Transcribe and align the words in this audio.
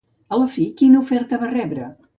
A 0.37 0.39
la 0.43 0.47
fi, 0.53 0.65
quina 0.81 0.99
oferta 1.05 1.41
va 1.45 1.55
rebre? 1.57 1.97